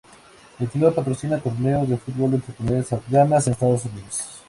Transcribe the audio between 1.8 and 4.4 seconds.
de fútbol entre comunidades Afganas en los Estados Unidos.